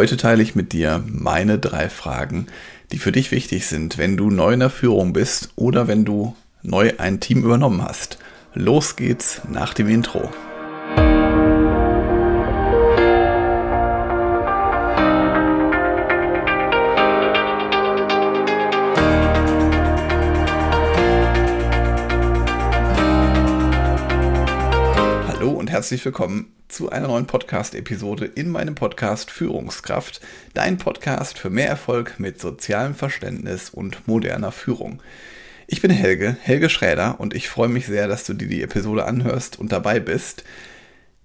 [0.00, 2.46] Heute teile ich mit dir meine drei Fragen,
[2.90, 6.34] die für dich wichtig sind, wenn du neu in der Führung bist oder wenn du
[6.62, 8.16] neu ein Team übernommen hast.
[8.54, 10.30] Los geht's nach dem Intro.
[25.70, 30.20] Herzlich willkommen zu einer neuen Podcast-Episode in meinem Podcast Führungskraft,
[30.52, 35.00] dein Podcast für mehr Erfolg mit sozialem Verständnis und moderner Führung.
[35.66, 39.06] Ich bin Helge, Helge Schräder und ich freue mich sehr, dass du dir die Episode
[39.06, 40.44] anhörst und dabei bist.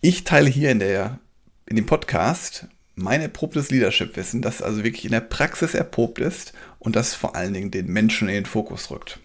[0.00, 1.18] Ich teile hier in, der,
[1.66, 6.96] in dem Podcast mein erprobtes Leadership-Wissen, das also wirklich in der Praxis erprobt ist und
[6.96, 9.20] das vor allen Dingen den Menschen in den Fokus rückt.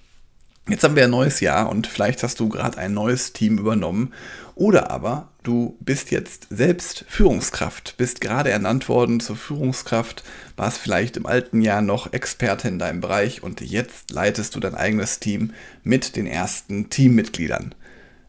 [0.69, 4.13] Jetzt haben wir ein neues Jahr und vielleicht hast du gerade ein neues Team übernommen
[4.55, 10.23] oder aber du bist jetzt selbst Führungskraft, bist gerade ernannt worden zur Führungskraft,
[10.55, 14.75] warst vielleicht im alten Jahr noch Experte in deinem Bereich und jetzt leitest du dein
[14.75, 15.51] eigenes Team
[15.83, 17.75] mit den ersten Teammitgliedern.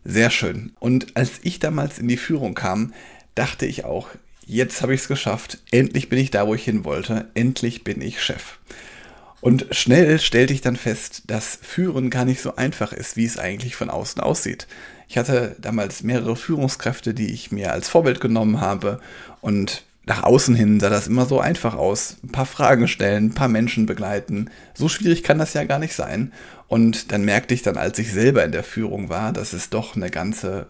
[0.02, 0.72] Sehr schön.
[0.80, 2.94] Und als ich damals in die Führung kam,
[3.36, 4.08] dachte ich auch,
[4.44, 8.00] jetzt habe ich es geschafft, endlich bin ich da, wo ich hin wollte, endlich bin
[8.00, 8.58] ich Chef.
[9.44, 13.36] Und schnell stellte ich dann fest, dass Führen gar nicht so einfach ist, wie es
[13.36, 14.66] eigentlich von außen aussieht.
[15.06, 19.00] Ich hatte damals mehrere Führungskräfte, die ich mir als Vorbild genommen habe
[19.42, 22.16] und nach außen hin sah das immer so einfach aus.
[22.24, 24.48] Ein paar Fragen stellen, ein paar Menschen begleiten.
[24.72, 26.32] So schwierig kann das ja gar nicht sein.
[26.66, 29.94] Und dann merkte ich dann, als ich selber in der Führung war, dass es doch
[29.94, 30.68] eine ganze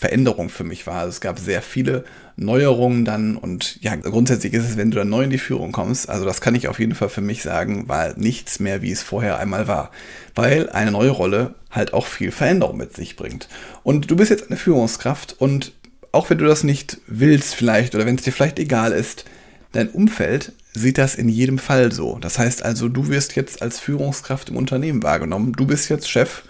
[0.00, 1.00] Veränderung für mich war.
[1.00, 2.04] Also es gab sehr viele
[2.36, 6.08] Neuerungen dann und ja, grundsätzlich ist es, wenn du dann neu in die Führung kommst,
[6.08, 9.02] also das kann ich auf jeden Fall für mich sagen, war nichts mehr, wie es
[9.02, 9.90] vorher einmal war.
[10.34, 13.50] Weil eine neue Rolle halt auch viel Veränderung mit sich bringt.
[13.82, 15.72] Und du bist jetzt eine Führungskraft und
[16.12, 19.26] auch wenn du das nicht willst vielleicht oder wenn es dir vielleicht egal ist,
[19.72, 22.16] dein Umfeld sieht das in jedem Fall so.
[22.18, 25.52] Das heißt also, du wirst jetzt als Führungskraft im Unternehmen wahrgenommen.
[25.52, 26.42] Du bist jetzt Chef.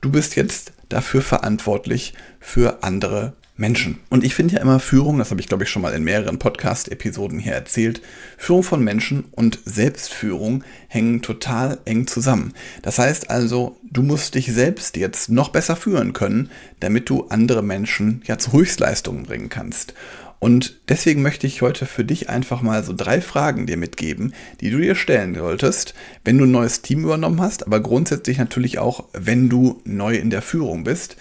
[0.00, 4.00] Du bist jetzt dafür verantwortlich für andere Menschen.
[4.10, 6.40] Und ich finde ja immer Führung, das habe ich glaube ich schon mal in mehreren
[6.40, 8.02] Podcast-Episoden hier erzählt,
[8.36, 12.52] Führung von Menschen und Selbstführung hängen total eng zusammen.
[12.82, 16.50] Das heißt also, du musst dich selbst jetzt noch besser führen können,
[16.80, 19.94] damit du andere Menschen ja zu Höchstleistungen bringen kannst.
[20.38, 24.70] Und deswegen möchte ich heute für dich einfach mal so drei Fragen dir mitgeben, die
[24.70, 29.04] du dir stellen solltest, wenn du ein neues Team übernommen hast, aber grundsätzlich natürlich auch,
[29.12, 31.16] wenn du neu in der Führung bist.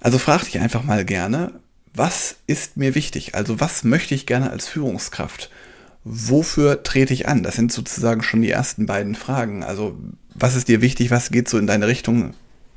[0.00, 1.52] Also frag dich einfach mal gerne,
[1.94, 3.34] was ist mir wichtig?
[3.34, 5.50] Also was möchte ich gerne als Führungskraft?
[6.04, 7.42] Wofür trete ich an?
[7.42, 9.62] Das sind sozusagen schon die ersten beiden Fragen.
[9.62, 9.96] Also
[10.34, 11.10] was ist dir wichtig?
[11.10, 12.34] Was geht so in deine Richtung?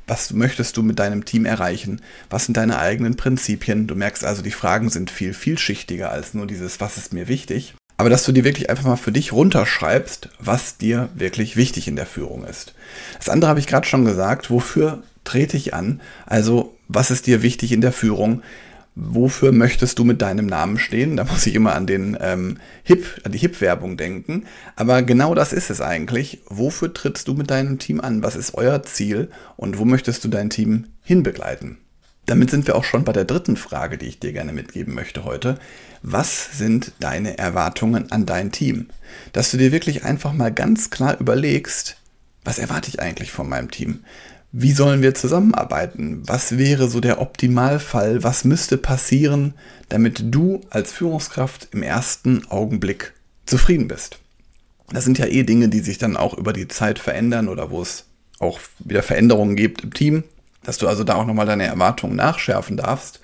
[0.08, 2.02] Was möchtest du mit deinem Team erreichen?
[2.30, 3.88] Was sind deine eigenen Prinzipien?
[3.88, 7.74] Du merkst also, die Fragen sind viel vielschichtiger als nur dieses, was ist mir wichtig?
[7.98, 11.96] Aber dass du dir wirklich einfach mal für dich runterschreibst, was dir wirklich wichtig in
[11.96, 12.74] der Führung ist.
[13.18, 16.02] Das andere habe ich gerade schon gesagt, wofür trete ich an?
[16.26, 18.44] Also was ist dir wichtig in der Führung?
[18.96, 21.18] Wofür möchtest du mit deinem Namen stehen?
[21.18, 24.46] Da muss ich immer an den ähm, Hip, an die Hip-Werbung denken.
[24.78, 26.42] Aber genau das ist es eigentlich.
[26.48, 28.24] Wofür trittst du mit deinem Team an?
[28.24, 29.30] Was ist euer Ziel?
[29.58, 31.78] Und wo möchtest du dein Team hinbegleiten?
[32.26, 35.26] Damit sind wir auch schon bei der dritten Frage, die ich dir gerne mitgeben möchte
[35.26, 35.60] heute.
[36.02, 38.88] Was sind deine Erwartungen an dein Team?
[39.34, 41.98] Dass du dir wirklich einfach mal ganz klar überlegst,
[42.46, 44.06] was erwarte ich eigentlich von meinem Team?
[44.58, 46.24] Wie sollen wir zusammenarbeiten?
[46.26, 48.24] Was wäre so der Optimalfall?
[48.24, 49.54] Was müsste passieren,
[49.90, 53.12] damit du als Führungskraft im ersten Augenblick
[53.46, 54.20] zufrieden bist?
[54.94, 57.82] Das sind ja eh Dinge, die sich dann auch über die Zeit verändern oder wo
[57.82, 58.06] es
[58.40, 60.24] auch wieder Veränderungen gibt im Team,
[60.64, 63.20] dass du also da auch nochmal deine Erwartungen nachschärfen darfst.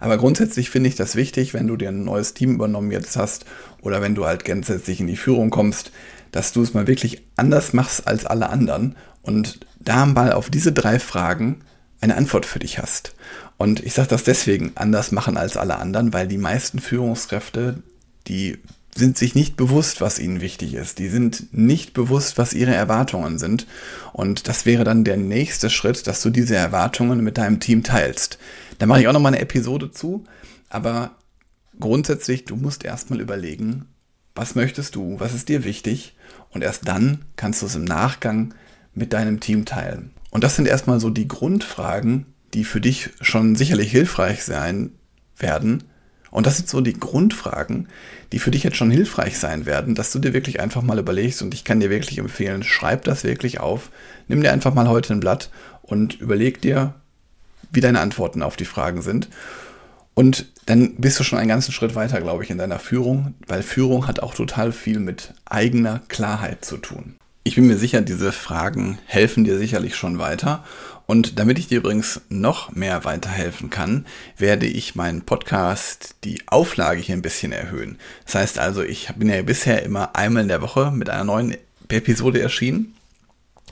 [0.00, 3.46] Aber grundsätzlich finde ich das wichtig, wenn du dir ein neues Team übernommen jetzt hast
[3.80, 5.92] oder wenn du halt grundsätzlich in die Führung kommst,
[6.30, 10.72] dass du es mal wirklich anders machst als alle anderen und da mal auf diese
[10.72, 11.60] drei Fragen
[12.00, 13.14] eine Antwort für dich hast.
[13.56, 17.82] Und ich sage das deswegen anders machen als alle anderen, weil die meisten Führungskräfte,
[18.26, 18.58] die
[18.96, 20.98] sind sich nicht bewusst, was ihnen wichtig ist.
[20.98, 23.66] Die sind nicht bewusst, was ihre Erwartungen sind.
[24.12, 28.38] Und das wäre dann der nächste Schritt, dass du diese Erwartungen mit deinem Team teilst.
[28.78, 30.24] Da mache ich auch noch mal eine Episode zu.
[30.68, 31.12] Aber
[31.80, 33.86] grundsätzlich, du musst erstmal überlegen,
[34.34, 36.16] was möchtest du, was ist dir wichtig.
[36.50, 38.54] Und erst dann kannst du es im Nachgang
[38.94, 40.10] mit deinem Team teilen?
[40.30, 44.92] Und das sind erstmal so die Grundfragen, die für dich schon sicherlich hilfreich sein
[45.36, 45.84] werden.
[46.30, 47.88] Und das sind so die Grundfragen,
[48.32, 51.42] die für dich jetzt schon hilfreich sein werden, dass du dir wirklich einfach mal überlegst
[51.42, 53.90] und ich kann dir wirklich empfehlen, schreib das wirklich auf,
[54.26, 55.50] nimm dir einfach mal heute ein Blatt
[55.82, 56.94] und überleg dir,
[57.70, 59.28] wie deine Antworten auf die Fragen sind.
[60.14, 63.62] Und dann bist du schon einen ganzen Schritt weiter, glaube ich, in deiner Führung, weil
[63.62, 67.16] Führung hat auch total viel mit eigener Klarheit zu tun.
[67.46, 70.64] Ich bin mir sicher, diese Fragen helfen dir sicherlich schon weiter.
[71.04, 74.06] Und damit ich dir übrigens noch mehr weiterhelfen kann,
[74.38, 77.98] werde ich meinen Podcast, die Auflage hier ein bisschen erhöhen.
[78.24, 81.54] Das heißt also, ich bin ja bisher immer einmal in der Woche mit einer neuen
[81.90, 82.94] Episode erschienen.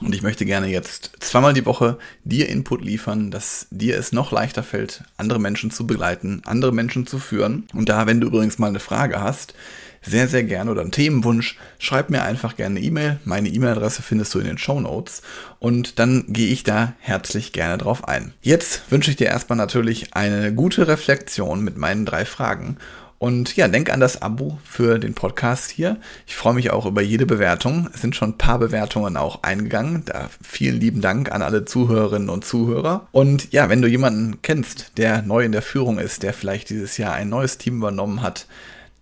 [0.01, 4.31] Und ich möchte gerne jetzt zweimal die Woche dir Input liefern, dass dir es noch
[4.31, 7.67] leichter fällt, andere Menschen zu begleiten, andere Menschen zu führen.
[7.73, 9.55] Und da, wenn du übrigens mal eine Frage hast,
[10.03, 13.19] sehr, sehr gerne oder einen Themenwunsch, schreib mir einfach gerne eine E-Mail.
[13.25, 15.21] Meine E-Mail-Adresse findest du in den Show Notes
[15.59, 18.33] und dann gehe ich da herzlich gerne drauf ein.
[18.41, 22.77] Jetzt wünsche ich dir erstmal natürlich eine gute Reflexion mit meinen drei Fragen
[23.23, 25.95] und ja, denk an das Abo für den Podcast hier.
[26.27, 27.87] Ich freue mich auch über jede Bewertung.
[27.93, 30.03] Es sind schon ein paar Bewertungen auch eingegangen.
[30.03, 33.07] Da vielen lieben Dank an alle Zuhörerinnen und Zuhörer.
[33.13, 36.97] Und ja, wenn du jemanden kennst, der neu in der Führung ist, der vielleicht dieses
[36.97, 38.45] Jahr ein neues Team übernommen hat,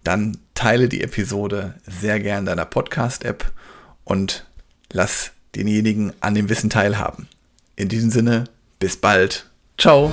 [0.04, 3.52] dann teile die Episode sehr gern in deiner Podcast-App
[4.04, 4.46] und
[4.92, 7.28] lass denjenigen an dem Wissen teilhaben.
[7.76, 8.46] In diesem Sinne,
[8.80, 9.46] bis bald.
[9.78, 10.12] Ciao.